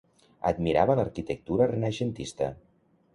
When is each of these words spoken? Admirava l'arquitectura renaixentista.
Admirava 0.51 0.95
l'arquitectura 0.99 1.67
renaixentista. 1.73 2.49